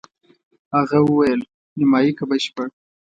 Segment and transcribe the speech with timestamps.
[0.75, 1.41] هغه وویل:
[1.77, 2.67] نیمایي که بشپړ؟